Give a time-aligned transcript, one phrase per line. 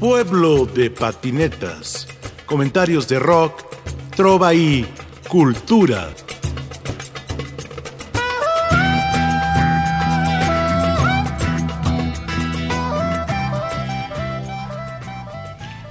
[0.00, 2.06] Pueblo de patinetas.
[2.44, 3.62] Comentarios de rock,
[4.14, 4.86] trova y
[5.26, 6.10] cultura.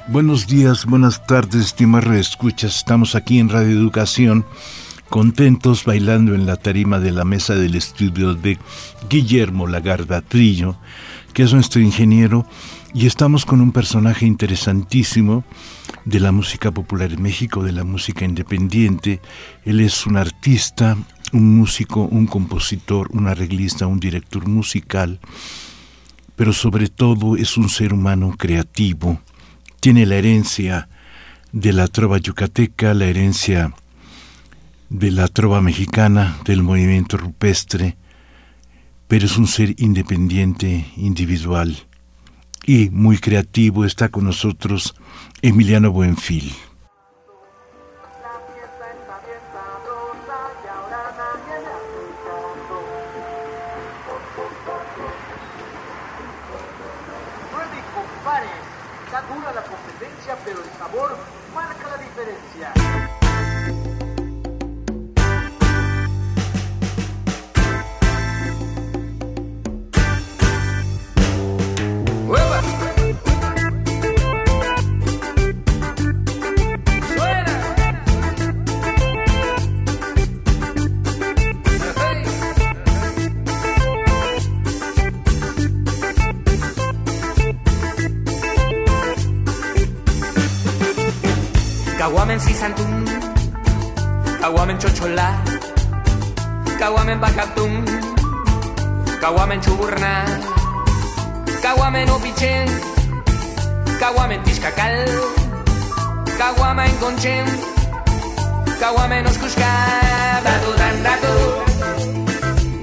[0.08, 2.76] Buenos días, buenas tardes, estimados escuchas.
[2.76, 4.46] Estamos aquí en Radio Educación,
[5.10, 8.60] contentos bailando en la tarima de la mesa del estudio de
[9.10, 10.78] Guillermo Lagarda Trillo,
[11.34, 12.46] que es nuestro ingeniero,
[12.96, 15.44] y estamos con un personaje interesantísimo
[16.06, 19.20] de la música popular en México, de la música independiente.
[19.66, 20.98] Él es un artista,
[21.34, 25.20] un músico, un compositor, un arreglista, un director musical,
[26.38, 29.20] pero sobre todo es un ser humano creativo
[29.86, 30.90] tiene la herencia
[31.52, 33.72] de la trova yucateca, la herencia
[34.90, 37.96] de la trova mexicana, del movimiento rupestre,
[39.08, 41.86] pero es un ser independiente, individual
[42.66, 43.86] y muy creativo.
[43.86, 44.96] Está con nosotros
[45.42, 46.54] Emiliano Buenfil.
[92.06, 93.02] Kauamen zizantun,
[94.38, 95.26] kauamen txotxola,
[96.78, 97.82] kauamen bakatun,
[99.18, 100.12] kauamen txuburna,
[101.66, 102.70] kauamen opitzen,
[103.98, 105.02] kauamen tizkakal,
[106.38, 107.50] kauamen gontzen,
[108.78, 109.74] kauamen oskuska.
[110.46, 111.34] Datu dan datu,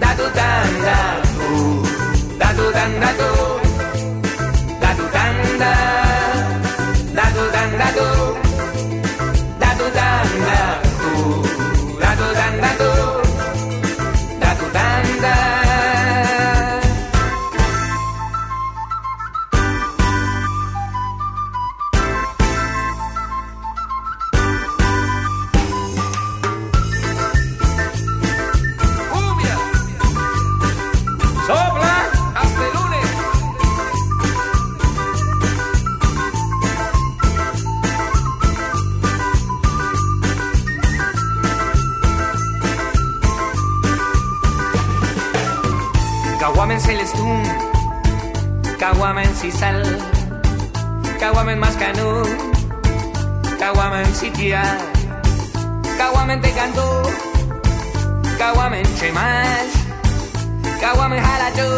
[0.02, 1.50] datu dan datu,
[2.42, 3.30] datu dan datu,
[4.82, 5.04] datu.
[5.14, 6.02] Dan datu.
[7.14, 8.21] datu, dan, datu.
[49.42, 49.82] Caguamen sisal,
[51.18, 52.22] caguamen mascanú,
[53.58, 54.62] caguamen sitia,
[55.98, 56.38] caguamen
[58.38, 59.74] caguamen chemash,
[60.78, 61.70] caguamen halachú,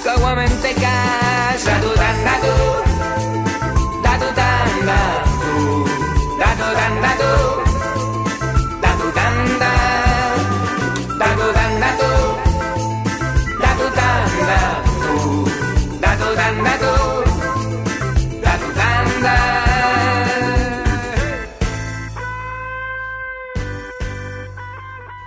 [0.00, 0.96] caguamen datu,
[1.60, 2.56] datu dan datu,
[4.00, 6.72] datu dan datu,
[7.04, 7.63] datu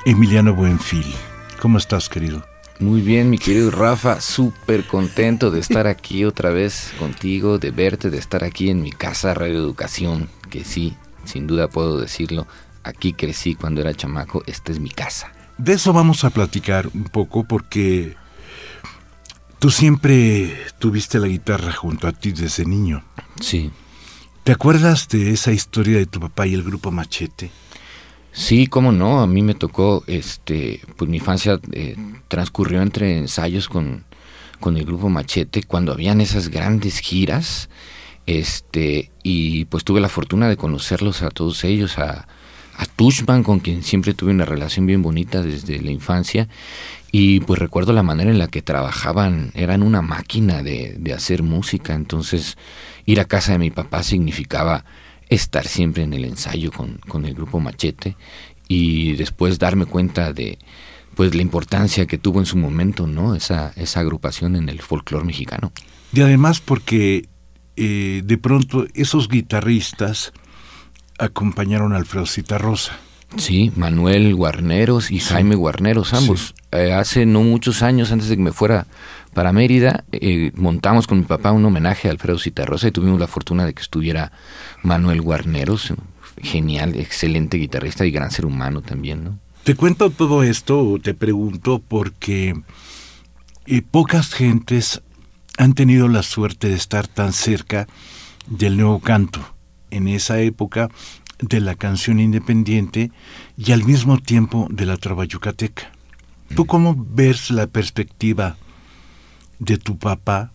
[0.09, 1.13] Emiliano Buenfil,
[1.59, 2.41] ¿cómo estás, querido?
[2.79, 8.09] Muy bien, mi querido Rafa, súper contento de estar aquí otra vez contigo, de verte,
[8.09, 12.47] de estar aquí en mi casa Radio Educación, que sí, sin duda puedo decirlo,
[12.83, 15.33] aquí crecí cuando era chamaco, esta es mi casa.
[15.57, 18.15] De eso vamos a platicar un poco porque
[19.59, 23.03] tú siempre tuviste la guitarra junto a ti desde niño.
[23.41, 23.71] Sí.
[24.43, 27.51] ¿Te acuerdas de esa historia de tu papá y el grupo Machete?
[28.31, 31.95] Sí, cómo no, a mí me tocó, este, pues mi infancia eh,
[32.27, 34.05] transcurrió entre ensayos con,
[34.59, 37.69] con el grupo Machete cuando habían esas grandes giras,
[38.27, 42.27] este, y pues tuve la fortuna de conocerlos a todos ellos, a,
[42.77, 46.47] a Tushman, con quien siempre tuve una relación bien bonita desde la infancia.
[47.11, 51.41] Y pues recuerdo la manera en la que trabajaban, eran una máquina de, de hacer
[51.41, 52.57] música, entonces
[53.05, 54.85] ir a casa de mi papá significaba
[55.29, 58.15] estar siempre en el ensayo con, con el grupo Machete
[58.67, 60.59] y después darme cuenta de
[61.15, 63.33] pues la importancia que tuvo en su momento, ¿no?
[63.33, 65.71] Esa, esa agrupación en el folclore mexicano.
[66.13, 67.27] Y además porque
[67.75, 70.31] eh, de pronto esos guitarristas
[71.17, 72.93] acompañaron a Alfredo Citarrosa.
[73.35, 76.55] Sí, Manuel Guarneros y Jaime Guarneros, ambos.
[76.71, 78.87] Eh, hace no muchos años, antes de que me fuera
[79.33, 83.27] para Mérida, eh, montamos con mi papá un homenaje a Alfredo Citarrosa y tuvimos la
[83.27, 84.31] fortuna de que estuviera
[84.81, 85.93] Manuel Guarneros,
[86.41, 89.39] genial, excelente guitarrista y gran ser humano también, ¿no?
[89.63, 92.53] Te cuento todo esto, te pregunto, porque
[93.65, 95.01] eh, pocas gentes
[95.57, 97.87] han tenido la suerte de estar tan cerca
[98.47, 99.56] del nuevo canto.
[99.91, 100.89] En esa época
[101.39, 103.11] de la canción independiente
[103.57, 105.91] y al mismo tiempo de la trova yucateca.
[106.55, 106.67] ¿Tú mm.
[106.67, 108.57] cómo ves la perspectiva
[109.59, 110.51] de tu papá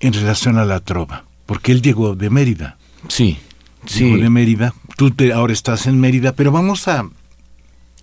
[0.00, 1.24] en relación a la trova?
[1.46, 2.78] Porque él llegó de Mérida.
[3.08, 3.38] Sí,
[3.86, 4.04] sí.
[4.04, 4.74] Llegó de Mérida.
[4.96, 7.08] Tú te, ahora estás en Mérida, pero vamos a,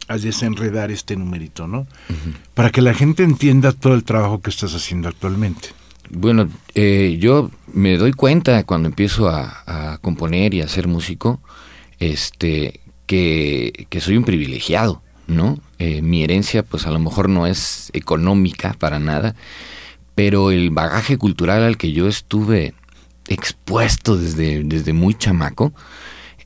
[0.07, 1.87] a desenredar este numerito, ¿no?
[2.53, 5.69] Para que la gente entienda todo el trabajo que estás haciendo actualmente.
[6.13, 11.41] Bueno, eh, yo me doy cuenta cuando empiezo a, a componer y a ser músico
[11.99, 15.59] este, que, soy un privilegiado, ¿no?
[15.79, 19.35] Eh, mi herencia, pues a lo mejor no es económica para nada,
[20.15, 22.73] pero el bagaje cultural al que yo estuve
[23.27, 25.73] expuesto desde, desde muy chamaco,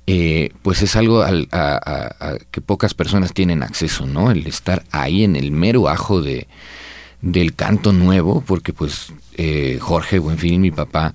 [0.08, 4.32] eh, pues es algo al, a, que pocas personas tienen acceso, ¿no?
[4.32, 6.48] El estar ahí en el mero ajo de,
[7.22, 11.14] del canto nuevo, porque pues eh, Jorge Buenfil, mi papá,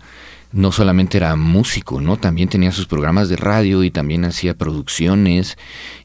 [0.52, 2.16] no solamente era músico, ¿no?
[2.16, 5.56] También tenía sus programas de radio y también hacía producciones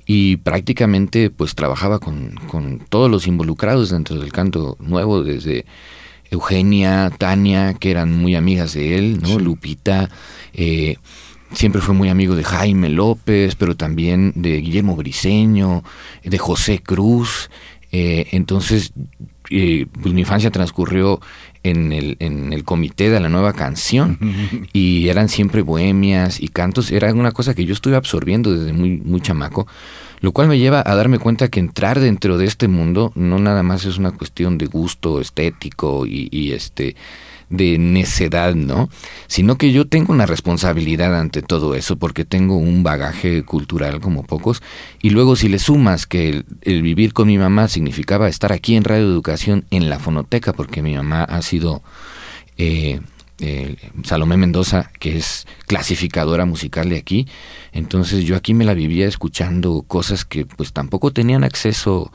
[0.05, 5.65] y prácticamente pues trabajaba con, con todos los involucrados dentro del canto nuevo, desde
[6.29, 9.39] Eugenia, Tania, que eran muy amigas de él, ¿no?
[9.39, 10.09] Lupita,
[10.53, 10.97] eh,
[11.53, 15.83] siempre fue muy amigo de Jaime López, pero también de Guillermo Briseño,
[16.23, 17.49] de José Cruz.
[17.91, 18.93] Eh, entonces,
[19.49, 21.19] eh, pues mi infancia transcurrió
[21.63, 24.19] en el, en el comité de la nueva canción.
[24.71, 28.97] Y eran siempre bohemias y cantos, era una cosa que yo estuve absorbiendo desde muy,
[28.97, 29.67] muy chamaco,
[30.21, 33.63] lo cual me lleva a darme cuenta que entrar dentro de este mundo no nada
[33.63, 36.95] más es una cuestión de gusto estético y, y este
[37.49, 38.89] de necedad, ¿no?
[39.27, 44.23] Sino que yo tengo una responsabilidad ante todo eso porque tengo un bagaje cultural como
[44.23, 44.61] pocos
[45.01, 48.83] y luego si le sumas que el, vivir con mi mamá significaba estar aquí en
[48.83, 51.83] Radio Educación en la fonoteca porque mi mamá ha sido
[52.57, 52.99] eh,
[54.03, 57.27] Salomé Mendoza, que es clasificadora musical de aquí,
[57.73, 62.11] entonces yo aquí me la vivía escuchando cosas que pues tampoco tenían acceso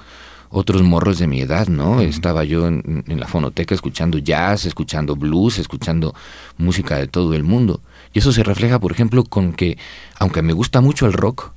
[0.50, 2.00] otros morros de mi edad, ¿no?
[2.00, 6.14] Estaba yo en, la fonoteca escuchando jazz, escuchando blues, escuchando
[6.58, 7.80] música de todo el mundo.
[8.12, 9.78] Y eso se refleja, por ejemplo, con que,
[10.18, 11.52] aunque me gusta mucho el rock,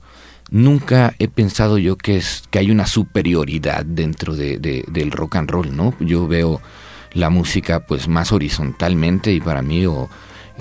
[0.52, 5.50] nunca he pensado yo que, es, que hay una superioridad dentro de, del rock and
[5.50, 5.96] roll, ¿no?
[6.00, 6.62] Yo veo
[7.14, 10.08] la música pues más horizontalmente y para mí o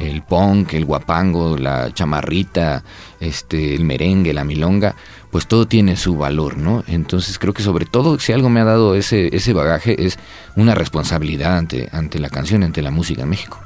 [0.03, 2.83] el punk, el guapango, la chamarrita,
[3.21, 4.95] este, el merengue, la milonga,
[5.31, 6.85] pues todo tiene su valor, ¿no?
[6.87, 10.19] Entonces creo que sobre todo si algo me ha dado ese, ese bagaje es
[10.57, 13.59] una responsabilidad ante, ante la canción, ante la música en México.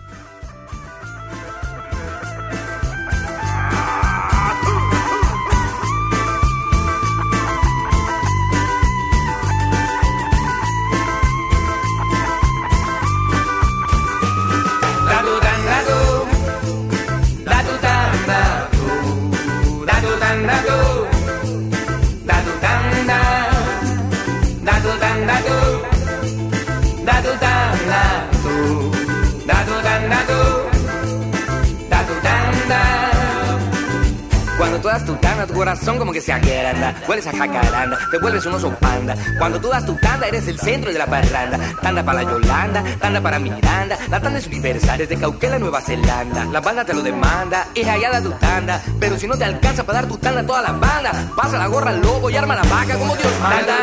[37.08, 39.14] Hueles a jacaranda, te vuelves un oso panda.
[39.38, 41.58] Cuando tú das tu tanda, eres el centro de la parranda.
[41.80, 43.96] Tanda para la Yolanda, tanda para Miranda.
[44.10, 46.44] La tanda es universal, desde Cauquela, Nueva Zelanda.
[46.46, 48.82] La banda te lo demanda, es hallada tu tanda.
[48.98, 51.66] Pero si no te alcanza para dar tu tanda a toda la banda, pasa la
[51.68, 53.76] gorra al lobo y arma la vaca como Dios manda.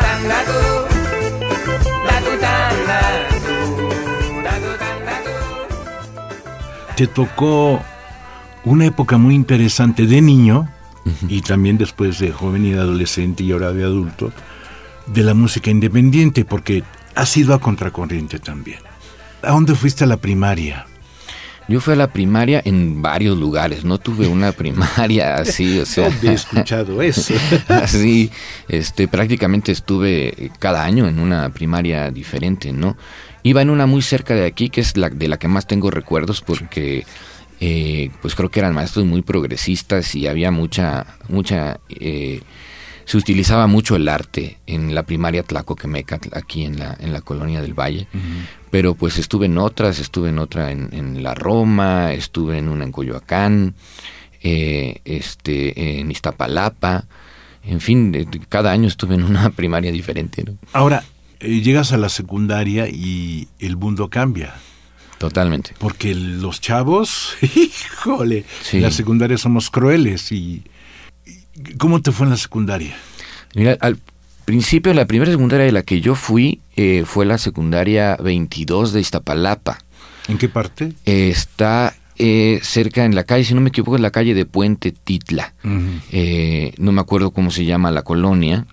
[6.96, 7.80] Te tocó
[8.64, 10.68] una época muy interesante de niño
[11.28, 14.32] y también después de joven y de adolescente y ahora de adulto,
[15.06, 16.82] de la música independiente, porque
[17.14, 18.78] has ido a contracorriente también.
[19.42, 20.86] ¿A dónde fuiste a la primaria?
[21.66, 26.08] Yo fui a la primaria en varios lugares, no tuve una primaria así, o sea.
[26.22, 27.34] he escuchado eso.
[27.68, 28.30] así,
[28.68, 32.96] este, prácticamente estuve cada año en una primaria diferente, ¿no?
[33.42, 35.90] Iba en una muy cerca de aquí, que es la de la que más tengo
[35.90, 37.04] recuerdos, porque
[37.60, 42.40] eh, pues creo que eran maestros muy progresistas y había mucha, mucha, eh,
[43.04, 47.62] se utilizaba mucho el arte en la primaria Tlacoquemeca, aquí en la, en la colonia
[47.62, 48.06] del Valle,
[48.70, 52.92] pero pues estuve en otras, estuve en otra en, la Roma, estuve en una en
[52.92, 53.74] Coyoacán,
[54.42, 57.04] eh, este, en Iztapalapa,
[57.66, 60.44] En fin, cada año estuve en una primaria diferente.
[60.44, 60.56] ¿no?
[60.72, 61.04] Ahora,
[61.40, 64.54] eh, llegas a la secundaria y el mundo cambia.
[65.24, 65.72] Totalmente.
[65.78, 70.30] Porque los chavos, híjole, en la secundaria somos crueles.
[70.32, 70.62] y
[71.78, 72.94] ¿Cómo te fue en la secundaria?
[73.54, 73.96] Mira, al
[74.44, 79.00] principio, la primera secundaria de la que yo fui eh, fue la secundaria 22 de
[79.00, 79.78] Iztapalapa.
[80.28, 80.92] ¿En qué parte?
[81.06, 84.92] está eh, cerca en la calle, si no me equivoco, en la calle de Puente
[84.92, 85.54] Titla.
[86.12, 88.66] Eh, no me acuerdo cómo se llama la colonia.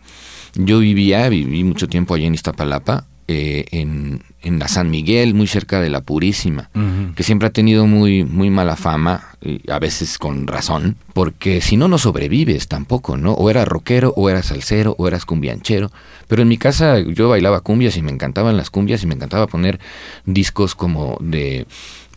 [0.56, 5.48] Yo vivía, viví mucho tiempo allí en Iztapalapa, eh, en, en, la San Miguel, muy
[5.48, 6.70] cerca de la Purísima,
[7.16, 11.78] que siempre ha tenido muy, muy mala fama, y a veces con razón, porque si
[11.78, 13.32] no, no sobrevives tampoco, ¿no?
[13.34, 15.92] O eras rockero, o eras salsero, o eras cumbianchero.
[16.28, 19.48] Pero en mi casa yo bailaba cumbias y me encantaban las cumbias y me encantaba
[19.48, 19.80] poner
[20.26, 21.66] discos como de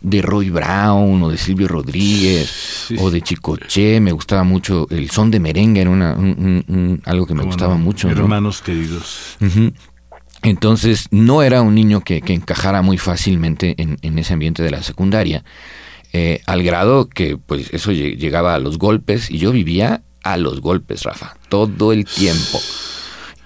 [0.05, 5.31] de Roy Brown o de Silvio Rodríguez o de Chicoche, me gustaba mucho el son
[5.31, 6.11] de merengue, era una,
[7.05, 8.09] algo que me gustaba mucho.
[8.09, 9.37] Hermanos queridos.
[10.45, 15.43] Entonces no era un niño que, encajara muy fácilmente en, ese ambiente de la secundaria,
[16.13, 20.61] eh, al grado que pues eso llegaba a los golpes y yo vivía a los
[20.61, 22.59] golpes, Rafa, todo el tiempo.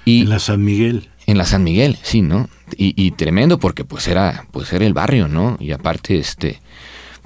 [0.03, 1.09] Y en la San Miguel.
[1.25, 2.49] En la San Miguel, sí, ¿no?
[2.75, 5.57] Y, tremendo porque pues era, pues era el barrio, ¿no?
[5.59, 6.61] Y aparte, este,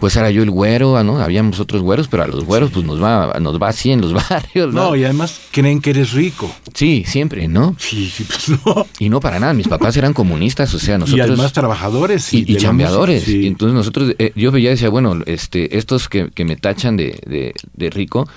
[0.03, 1.17] pues era yo el güero, ¿no?
[1.21, 4.11] Habíamos otros güeros, pero a los güeros pues nos va, nos va así en los
[4.29, 4.89] barrios, ¿no?
[4.89, 6.53] No, y además creen que eres rico.
[6.73, 7.73] Sí, siempre, ¿no?
[7.79, 8.85] Sí, sí, pues no.
[8.99, 11.25] Y no para nada, mis papás eran comunistas, o sea, nosotros...
[11.25, 12.33] Y además trabajadores.
[12.33, 13.29] Y, y, chambeadores.
[13.29, 16.97] Y entonces nosotros, eh, yo veía y decía, bueno, este, estos que, que me tachan
[16.97, 18.27] de, de, de rico,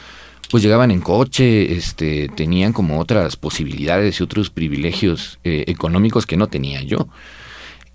[0.53, 6.37] pues llegaban en coche, este, tenían como otras posibilidades y otros privilegios eh, económicos que
[6.37, 7.09] no tenía yo.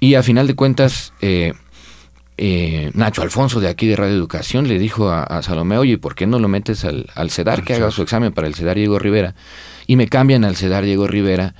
[0.01, 1.53] Y a final de cuentas, eh,
[2.37, 6.27] eh, Nacho Alfonso de aquí de Radio Educación le dijo a, Salomé, oye, ¿por qué
[6.27, 9.35] no lo metes al, al CEDAR, que haga su examen para el CEDAR Diego Rivera?
[9.87, 11.55] Y me cambian al CEDAR Diego Rivera.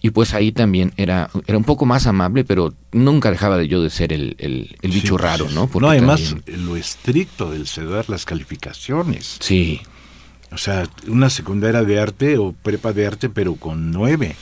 [0.00, 3.80] Y pues ahí también era, era un poco más amable, pero nunca dejaba de yo
[3.80, 5.70] de ser el, el, bicho raro, ¿no?
[5.80, 9.38] no, además lo estricto del CEDAR, las calificaciones.
[9.40, 9.80] Sí,
[10.54, 14.36] o sea, una secundaria de arte o prepa de arte, pero con nueve.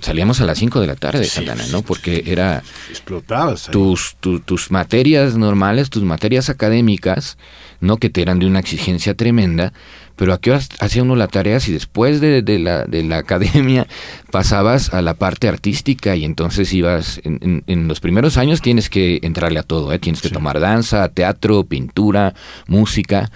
[0.00, 1.82] Salíamos a las cinco de la tarde, Santana, ¿no?
[1.82, 2.62] Porque era...
[2.88, 3.68] Explotabas.
[3.70, 7.38] Tus, tus materias normales, tus materias académicas,
[7.80, 7.96] ¿no?
[7.96, 9.72] Que te eran de una exigencia tremenda,
[10.16, 13.86] pero a qué hacía uno la tarea si después de, la, de la academia
[14.30, 19.20] pasabas a la parte artística y entonces ibas, en, en, los primeros años tienes que
[19.22, 19.98] entrarle a todo, ¿eh?
[19.98, 22.34] tienes que tomar danza, teatro, pintura,
[22.66, 23.30] música,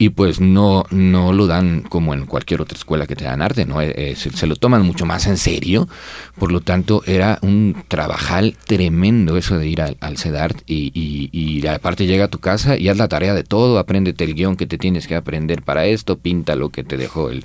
[0.00, 3.66] y pues no, no lo dan como en cualquier otra escuela que te dan arte,
[3.66, 3.82] ¿no?
[3.82, 5.90] Eh, eh, se, lo toman mucho más en serio,
[6.38, 11.28] por lo tanto era un trabajal tremendo eso de ir al, al CEDART y, y,
[11.32, 14.56] y, aparte llega a tu casa y haz la tarea de todo, apréndete el guion
[14.56, 17.44] que te tienes que aprender para esto, pinta lo que te dejó el,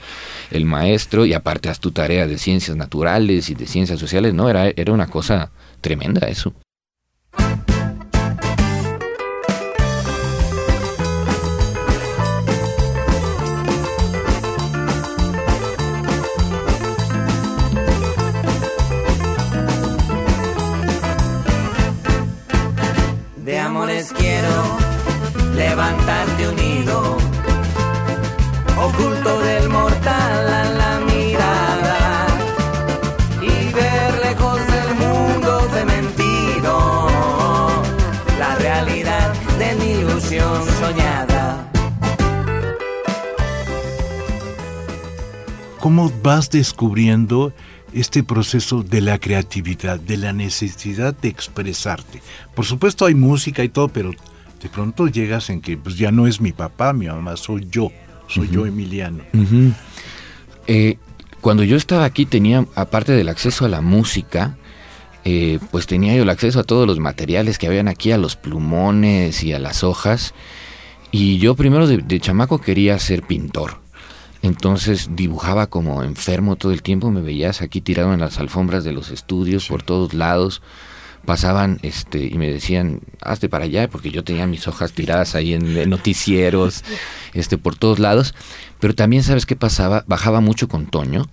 [0.52, 4.50] el maestro y aparte haz tu tarea de ciencias naturales y de ciencias sociales, ¿no?
[4.50, 5.52] Era, era una cosa
[5.82, 6.54] tremenda eso.
[25.56, 27.18] Levantarte unido,
[28.78, 32.28] oculto del mortal a la mirada
[33.42, 37.08] y ver lejos del mundo mentido
[38.38, 41.72] la realidad de mi ilusión soñada.
[45.80, 47.54] ¿Cómo vas descubriendo
[47.94, 52.22] este proceso de la creatividad, de la necesidad de expresarte.
[52.54, 54.12] Por supuesto hay música y todo, pero
[54.62, 57.92] de pronto llegas en que pues ya no es mi papá, mi mamá, soy yo,
[58.28, 59.24] soy yo Emiliano.
[60.68, 60.98] Eh,
[61.42, 64.58] cuando yo estaba aquí tenía, aparte del acceso a la música,
[65.24, 68.36] eh, pues tenía yo el acceso a todos los materiales que habían aquí, a los
[68.36, 70.34] plumones y a las hojas.
[71.12, 73.80] Y yo primero de chamaco quería ser pintor.
[74.42, 78.92] Entonces dibujaba como enfermo todo el tiempo, me veías aquí tirado en las alfombras de
[78.92, 80.62] los estudios por todos lados.
[81.26, 85.54] Pasaban este y me decían, hazte para allá, porque yo tenía mis hojas tiradas ahí
[85.54, 86.84] en, noticieros,
[87.34, 88.34] este por todos lados.
[88.80, 90.04] Pero también, ¿sabes qué pasaba?
[90.08, 91.28] Bajaba mucho con Toño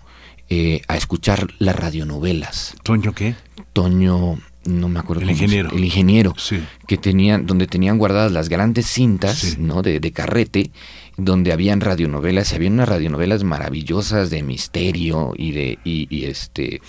[0.49, 2.75] eh, a escuchar las radionovelas.
[2.83, 3.35] ¿Toño qué?
[3.73, 5.23] Toño, no me acuerdo.
[5.23, 5.71] El ingeniero.
[5.71, 6.35] el ingeniero.
[6.37, 6.63] Sí.
[6.87, 9.83] Que tenían, donde tenían guardadas las grandes cintas, ¿no?
[9.83, 10.71] De, de carrete
[11.17, 16.81] donde habían radionovelas y había unas radionovelas maravillosas de misterio y de y, este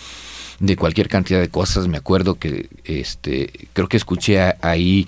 [0.63, 5.08] de cualquier cantidad de cosas me acuerdo que este creo que escuché ahí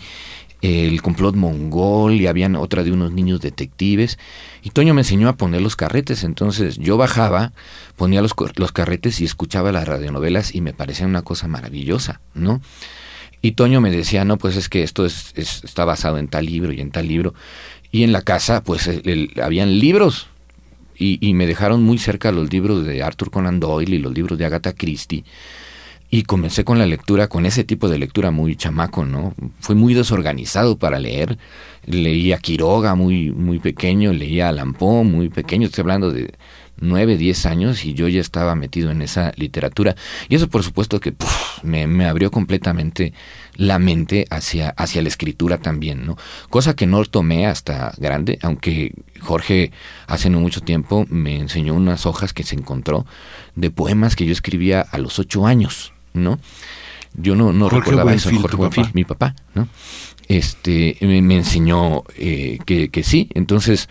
[0.62, 4.18] el complot mongol y habían otra de unos niños detectives.
[4.64, 7.54] Y Toño me enseñó a poner los carretes, entonces yo bajaba,
[7.96, 12.62] ponía los, los carretes y escuchaba las radionovelas y me parecía una cosa maravillosa, ¿no?
[13.42, 16.74] Y Toño me decía, no, pues es que esto es, está basado en tal libro
[16.74, 17.36] y en tal libro.
[17.92, 18.90] Y en la casa, pues
[19.42, 20.28] habían libros.
[20.98, 24.38] Y, y, me dejaron muy cerca los libros de Arthur Conan Doyle y los libros
[24.38, 25.24] de Agatha Christie.
[26.10, 29.34] Y comencé con la lectura, con ese tipo de lectura muy chamaco, ¿no?
[29.60, 31.38] Fui muy desorganizado para leer.
[31.86, 36.34] Leía Quiroga muy, muy pequeño, leía Lampó muy pequeño, estoy hablando de
[36.80, 39.96] nueve, diez años y yo ya estaba metido en esa literatura.
[40.30, 41.14] Y eso por supuesto que
[41.64, 43.14] me, me, abrió completamente
[43.56, 46.18] la mente hacia, hacia la escritura también, ¿no?
[46.50, 49.72] Cosa que no tomé hasta grande, aunque Jorge
[50.08, 53.06] hace no mucho tiempo me enseñó unas hojas que se encontró
[53.56, 55.94] de poemas que yo escribía a los ocho años.
[56.16, 56.40] ¿no?
[57.14, 59.68] Yo no, no recordaba eso, Jorge mi papá, ¿no?
[60.28, 63.90] Este, me, enseñó eh, que, que, sí, entonces,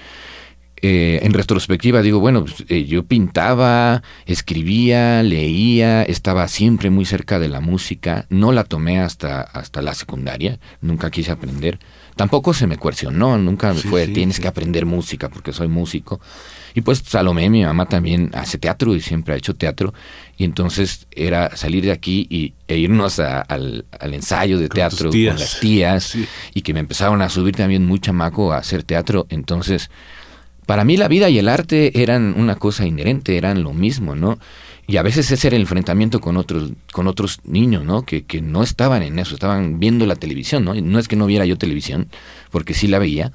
[0.87, 7.39] eh, en retrospectiva digo, bueno, pues, eh, yo pintaba, escribía, leía, estaba siempre muy cerca
[7.39, 11.79] de la música, no la tomé hasta, hasta la secundaria, nunca quise aprender,
[12.17, 16.21] tampoco se me coercionó, nunca fue, tienes que aprender música porque soy músico,
[16.75, 19.95] y pues Salomé, mi mamá también hace teatro y siempre ha hecho teatro.
[20.37, 25.61] Y entonces era salir de aquí y, e irnos al, ensayo de teatro con las
[25.61, 26.19] tías.
[26.53, 29.27] Y que me empezaron a subir también muy chamaco a hacer teatro.
[29.31, 29.89] Entonces,
[30.67, 34.39] para mí la vida y el arte eran una cosa inherente, eran lo mismo, ¿no?
[34.87, 38.03] Y a veces ese era el enfrentamiento con otros, con otros niños, ¿no?
[38.03, 40.75] Que, que no estaban en eso, estaban viendo la televisión, ¿no?
[40.75, 42.09] No es que no viera yo televisión,
[42.51, 43.33] porque sí la veía,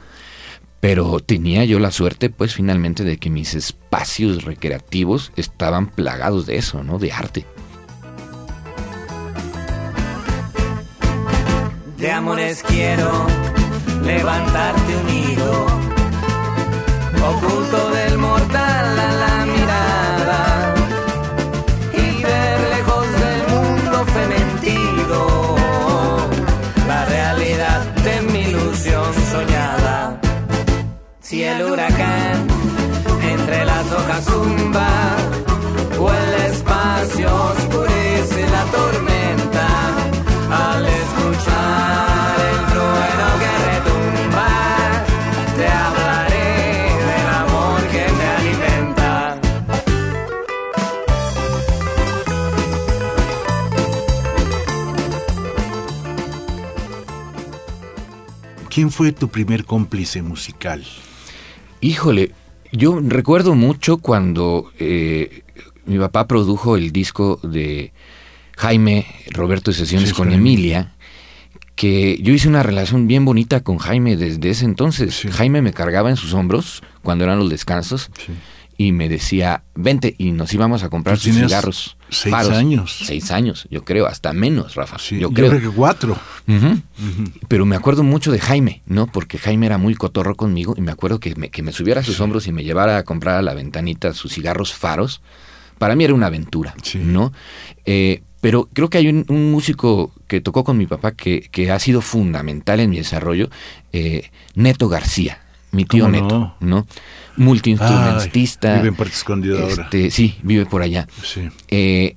[0.80, 6.58] pero tenía yo la suerte, pues finalmente, de que mis espacios recreativos estaban plagados de
[6.58, 7.00] eso, ¿no?
[7.00, 7.46] De arte.
[11.98, 13.28] De amores quiero
[14.06, 15.68] levantarte unido,
[17.22, 17.99] oculto del mortal
[59.00, 60.84] fue tu primer cómplice musical?
[61.80, 62.34] Híjole,
[62.74, 65.44] yo recuerdo mucho cuando eh,
[65.86, 67.94] mi papá produjo el disco de
[68.58, 70.96] Jaime Roberto de Sesiones con Emilia,
[71.76, 75.26] que yo hice una relación bien bonita con Jaime desde ese entonces.
[75.32, 78.12] Jaime me cargaba en sus hombros cuando eran los descansos
[78.76, 81.96] y me decía, vente, y nos íbamos a comprar sus cigarros.
[82.10, 83.00] Seis años.
[83.06, 84.98] Seis años, yo creo, hasta menos, Rafa.
[84.98, 85.52] yo, creo.
[85.60, 86.18] que cuatro.
[87.48, 89.08] Pero me acuerdo mucho de Jaime, ¿no?
[89.08, 92.04] Porque Jaime era muy cotorro conmigo y me acuerdo que me, que me subiera a
[92.04, 95.22] sus hombros y me llevara a comprar a la ventanita sus cigarros faros.
[95.78, 97.32] Para mí era una aventura, ¿no?
[97.86, 101.80] Eh, pero creo que hay un, músico que tocó con mi papá que, que, ha
[101.80, 103.50] sido fundamental en mi desarrollo,
[103.92, 105.40] eh, Neto García
[105.72, 106.88] mi tío Neto, ¿no?
[107.40, 108.76] Multiinstrumentista.
[108.76, 111.08] vive en Puerto Escondido este, Sí, vive por allá.
[111.24, 111.50] Sí.
[111.70, 112.16] Eh,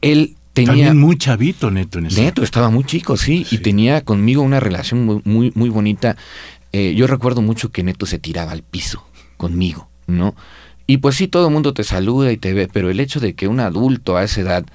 [0.00, 0.72] él tenía...
[0.72, 4.60] También muy chavito Neto en ese Neto estaba muy chico, sí, y tenía conmigo una
[4.60, 6.16] relación muy, muy, muy bonita.
[6.72, 10.34] Eh, yo recuerdo mucho que Neto se tiraba al piso conmigo, ¿no?
[10.86, 13.34] Y pues sí, todo el mundo te saluda y te ve, pero el hecho de
[13.34, 14.66] que un adulto a esa edad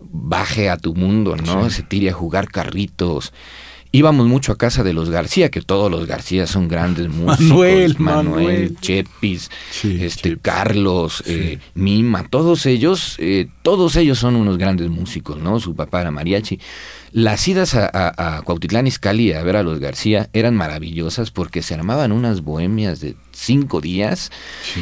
[0.00, 1.70] baje a tu mundo, ¿no?
[1.70, 3.32] Se tire a jugar carritos,
[3.94, 7.46] íbamos mucho a casa de los García, que todos los García son grandes músicos.
[7.48, 9.50] Manuel, Manuel, Chepis,
[9.84, 15.60] este, Carlos, eh, Mima, todos ellos, eh, todos ellos son unos grandes músicos, ¿no?
[15.60, 16.58] Su papá era mariachi.
[17.12, 21.62] Las idas a, a, a Cuautitlán Izcalli a ver a los García eran maravillosas porque
[21.62, 24.32] se armaban unas bohemias de cinco días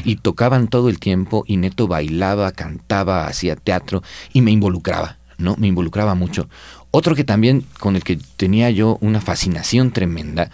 [0.04, 5.54] y tocaban todo el tiempo y Neto bailaba, cantaba, hacía teatro y me involucraba, ¿no?
[5.58, 6.48] Me involucraba mucho.
[6.94, 10.50] Otro que también con el que tenía yo una fascinación tremenda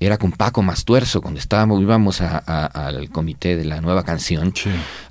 [0.00, 4.54] era con Paco Mastuerzo, cuando estábamos, íbamos al comité de la nueva canción.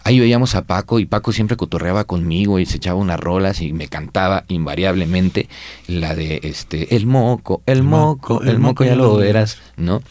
[0.03, 3.73] Ahí veíamos a Paco y Paco siempre cotorreaba conmigo y se echaba unas rolas y
[3.73, 5.47] me cantaba invariablemente
[5.87, 10.01] la de este el moco, el, moco, el moco, ya lo verás, ¿no?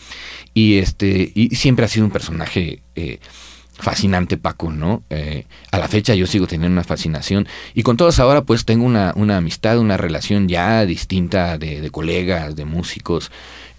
[0.55, 3.19] Y este y siempre ha sido un personaje eh,
[3.81, 5.03] fascinante Paco, ¿no?
[5.11, 8.85] Eh, a la fecha yo sigo teniendo una fascinación y con todos ahora pues tengo
[8.85, 13.31] una, una amistad, una relación ya distinta de, colegas, de músicos,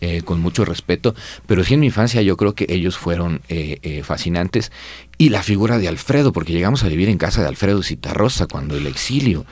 [0.04, 1.14] eh, con mucho respeto,
[1.46, 4.72] pero sí en mi infancia yo creo que ellos fueron eh, eh, fascinantes
[5.18, 8.76] y la figura de Alfredo, porque llegamos a vivir en casa de Alfredo Citarrosa cuando
[8.76, 9.46] el exilio.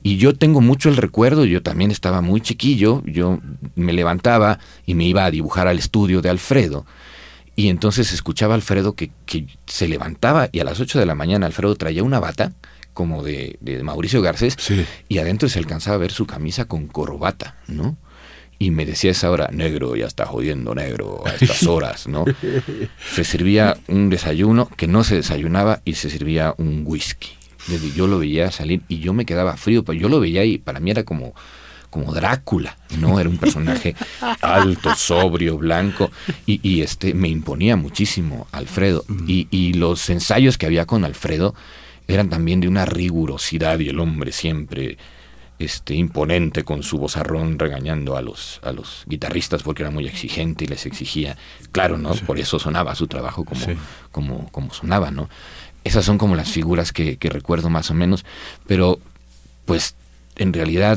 [0.00, 3.40] Y yo tengo mucho el recuerdo, yo también estaba muy chiquillo, yo
[3.74, 6.86] me levantaba y me iba a dibujar al estudio de Alfredo.
[7.58, 11.16] Y entonces escuchaba a Alfredo que, que se levantaba y a las 8 de la
[11.16, 12.52] mañana Alfredo traía una bata
[12.94, 14.86] como de, de Mauricio Garcés Sí.
[15.08, 17.96] y adentro se alcanzaba a ver su camisa con corbata, ¿no?
[18.60, 22.26] Y me decía a esa hora, negro, ya está jodiendo negro a estas horas, ¿no?
[23.12, 27.30] Se servía un desayuno que no se desayunaba y se servía un whisky.
[27.66, 30.58] Desde Yo lo veía salir y yo me quedaba frío, pero yo lo veía y
[30.58, 31.34] para mí era como,
[31.90, 33.18] como Drácula, ¿no?
[33.18, 33.94] Era un personaje
[34.40, 36.10] alto, sobrio, blanco
[36.46, 39.04] y, y, este me imponía muchísimo Alfredo.
[39.26, 41.54] Y, y los ensayos que había con Alfredo
[42.06, 44.98] eran también de una rigurosidad y el hombre siempre
[45.58, 50.64] este imponente con su vozarrón regañando a los a los guitarristas porque era muy exigente
[50.64, 51.36] y les exigía
[51.72, 53.72] claro no por eso sonaba su trabajo como Sí.
[54.12, 55.28] como como sonaba no
[55.82, 58.24] esas son como las figuras que, que recuerdo más o menos
[58.68, 59.00] pero
[59.64, 59.96] pues
[60.36, 60.96] en realidad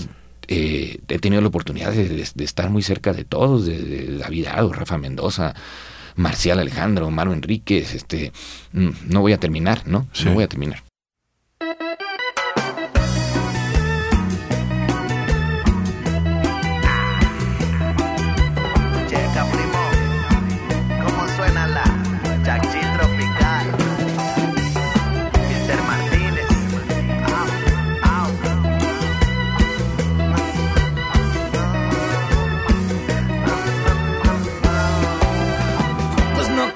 [0.53, 4.17] eh, he tenido la oportunidad de, de- de estar muy cerca de todos de, de
[4.17, 5.53] David Ado, Rafa Mendoza
[6.15, 8.31] Marcial Alejandro Maro Enríquez este
[8.73, 10.25] mm, no voy a terminar no Sí.
[10.25, 10.83] no voy a terminar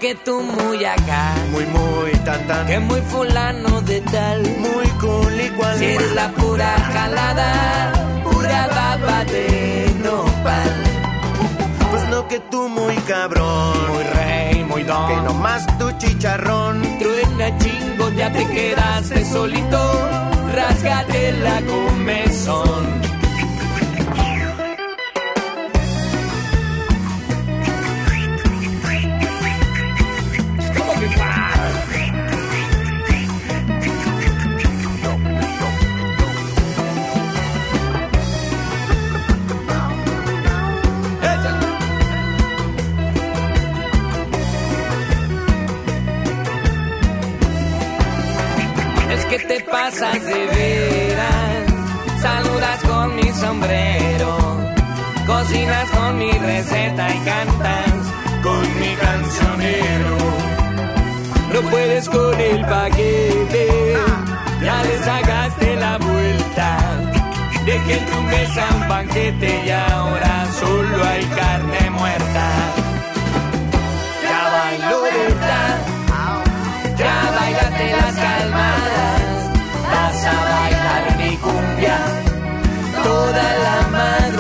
[0.06, 2.68] que tú muy acá, Muy, muy tan, tan.
[2.68, 4.39] que muy fulano de tal.
[4.60, 5.80] Muy cool igual.
[5.80, 7.91] Si eres la pura jalada,
[8.24, 10.74] pura baba de nopal.
[11.89, 13.94] Pues no que tú muy cabrón.
[13.94, 15.08] Muy rey, muy don.
[15.08, 16.84] Que nomás tu chicharrón.
[17.00, 19.80] Truena chingo, ya te quedaste solito.
[20.54, 23.02] Rásgate la comezón.
[49.15, 51.63] Es que te pasas de veras,
[52.21, 54.38] saludas con mi sombrero,
[55.25, 57.93] cocinas con mi receta y cantas
[58.43, 60.17] con mi cancionero.
[61.54, 63.93] No puedes con el paquete,
[64.62, 66.78] ya le sacaste la vuelta.
[67.65, 72.45] Dejé en tu mesa un banquete y ahora solo hay carne muerta.
[74.23, 75.95] Ya bailó.
[76.98, 79.52] Ya bailaste las calmadas,
[79.92, 81.98] vas a bailar mi cumbia
[83.04, 84.35] toda la madrugada.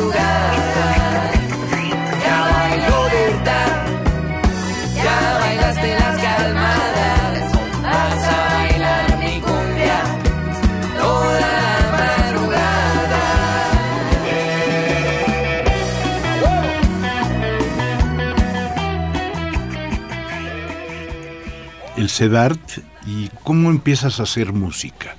[22.15, 22.59] CEDART
[23.07, 25.15] y cómo empiezas a hacer música.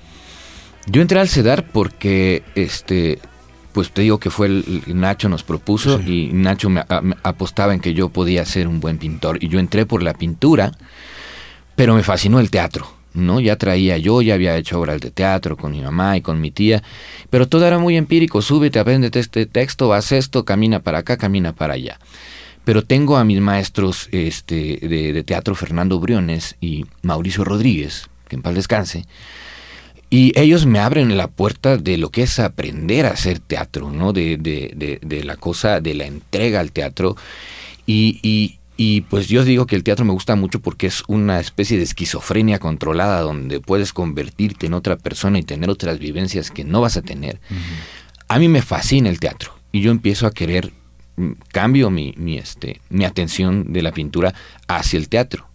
[0.87, 3.19] Yo entré al CEDAR porque, este,
[3.73, 7.75] pues te digo que fue el, Nacho nos propuso y Nacho me, a- me apostaba
[7.75, 10.73] en que yo podía ser un buen pintor y yo entré por la pintura,
[11.75, 13.41] pero me fascinó el teatro, ¿no?
[13.41, 16.51] Ya traía yo, ya había hecho obras de teatro con mi mamá y con mi
[16.51, 16.83] tía,
[17.31, 21.53] pero todo era muy empírico, súbete, apréndete este texto, haz esto, camina para acá, camina
[21.53, 21.99] para allá.
[22.67, 28.35] Pero tengo a mis maestros este, de, de teatro, Fernando Briones y Mauricio Rodríguez, que
[28.35, 29.07] en paz descanse,
[30.11, 34.13] y ellos me abren la puerta de lo que es aprender a hacer teatro, ¿no?
[34.13, 37.17] De, de, la cosa, de la entrega al teatro.
[37.87, 41.39] Y, y, y pues yo digo que el teatro me gusta mucho porque es una
[41.39, 46.65] especie de esquizofrenia controlada donde puedes convertirte en otra persona y tener otras vivencias que
[46.65, 47.41] no vas a tener.
[48.27, 50.73] A mí me fascina el teatro y yo empiezo a querer,
[51.53, 54.35] cambio mi, mi, este, mi atención de la pintura
[54.69, 55.47] hacia el teatro.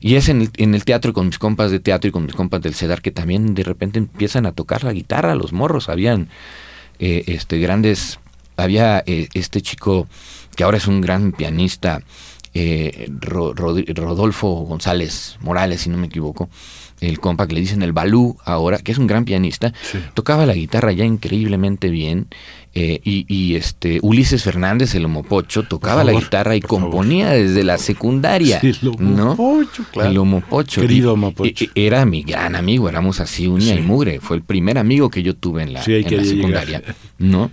[0.00, 2.34] Y es en el, en el teatro con mis compas de teatro y con mis
[2.34, 5.90] compas del CEDAR que también de repente empiezan a tocar la guitarra, los morros.
[5.90, 6.28] Habían
[6.98, 8.18] eh, este, grandes.
[8.56, 10.08] Había eh, este chico
[10.56, 12.02] que ahora es un gran pianista,
[12.52, 16.50] eh, Rodolfo González Morales, si no me equivoco,
[17.00, 19.72] el compa que le dicen el Balú ahora, que es un gran pianista,
[20.14, 22.28] tocaba la guitarra ya increíblemente bien.
[22.72, 28.60] Eh, y, este Ulises Fernández, el homopocho, tocaba la guitarra y componía desde la secundaria.
[28.62, 30.10] el homopocho, claro.
[30.10, 30.80] El homopocho.
[30.80, 31.66] Querido homopocho.
[31.74, 34.20] era mi gran amigo, éramos así uña y mugre.
[34.20, 36.82] Fue el primer amigo que yo tuve en la, en la secundaria.
[37.18, 37.50] ¿No?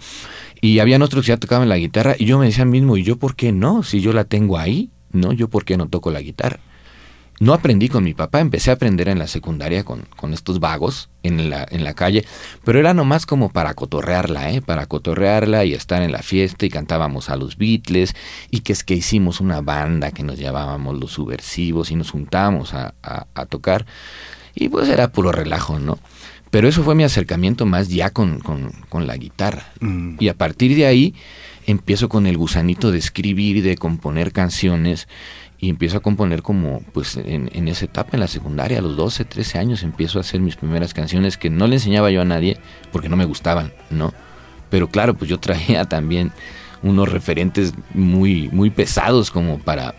[0.62, 3.17] Y habían otros que ya tocaban la guitarra y yo me decía mismo, ¿y yo
[3.17, 3.84] por qué no?
[3.84, 5.34] Si yo la tengo ahí, ¿no?
[5.34, 6.60] ¿Yo por qué no toco la guitarra?
[7.39, 11.10] No aprendí con mi papá, empecé a aprender en la secundaria con, con, estos vagos
[11.21, 12.26] en la, en la calle,
[12.63, 14.62] pero era nomás como para cotorrearla, ¿eh?
[14.62, 18.15] para cotorrearla y estar en la fiesta y cantábamos a los Beatles
[18.50, 22.73] y que es que hicimos una banda que nos llamábamos los subversivos y nos juntábamos
[22.73, 23.86] a, a, tocar
[24.56, 26.00] y pues era puro relajo, ¿no?
[26.50, 29.67] Pero eso fue mi acercamiento más ya con, con, la guitarra.
[29.80, 30.15] Mm.
[30.19, 31.13] Y a partir de ahí
[31.65, 35.08] empiezo con el gusanito de escribir y de componer canciones
[35.60, 38.96] y empiezo a componer como pues en, en, esa etapa en la secundaria a los
[38.96, 42.26] 12, 13 años empiezo a hacer mis primeras canciones que no le enseñaba yo a
[42.26, 42.58] nadie
[42.91, 44.13] porque no me gustaban, ¿no?
[44.70, 46.32] Pero claro, pues yo traía también
[46.84, 49.96] unos referentes muy muy pesados como para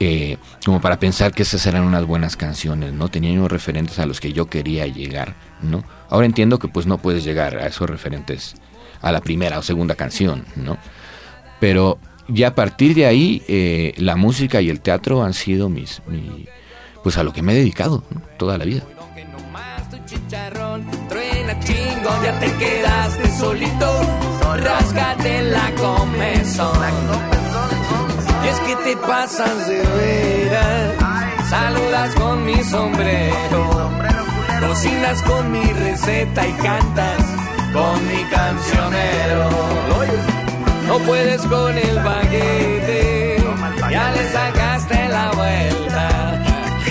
[0.00, 3.08] eh, como para pensar que esas eran unas buenas canciones, ¿no?
[3.08, 5.84] Tenía unos referentes a los que yo quería llegar, ¿no?
[6.10, 8.54] Ahora entiendo que pues no puedes llegar a esos referentes
[9.00, 10.76] a la primera o segunda canción, ¿no?
[11.60, 16.02] Pero ya a partir de ahí, eh, la música y el teatro han sido mis,
[16.06, 16.46] mi,
[17.02, 18.02] pues a lo que me he dedicado
[18.38, 18.82] toda la vida.
[22.22, 24.00] ya te quedaste solito,
[25.42, 26.78] la comezón.
[28.44, 30.92] Y es que te pasas de veras,
[31.48, 33.90] saludas con mi sombrero,
[34.60, 37.24] cocinas con mi receta y cantas
[37.72, 39.48] con mi cancionero
[40.86, 43.36] no puedes con el baguete,
[43.90, 46.42] ya le sacaste la vuelta.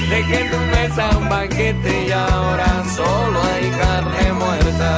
[0.10, 4.92] Dejé tu mesa un banquete y ahora solo hay carne muerta.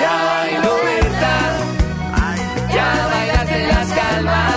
[0.00, 1.36] Ya bailó Berta,
[2.74, 4.53] ya bailaste las calmadas,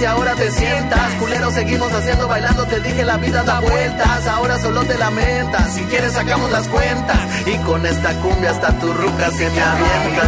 [0.00, 1.14] y ahora te sientas.
[1.14, 4.26] Culero, seguimos haciendo, bailando, te dije la vida da vueltas.
[4.26, 7.18] Ahora solo te lamentas, si quieres sacamos las cuentas.
[7.46, 10.22] Y con esta cumbia hasta tu ruca se me avienta.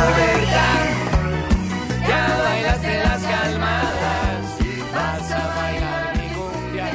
[2.08, 4.58] Ya bailaste las calmadas,
[4.94, 6.90] vas a bailar mi cumbia.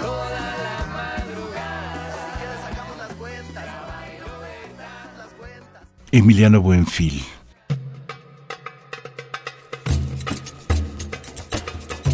[0.00, 3.64] Toda la madrugada, si quieres sacamos las cuentas.
[6.12, 7.33] Emiliano Buenfil.